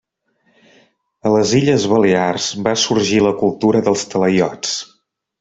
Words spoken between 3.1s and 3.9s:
la cultura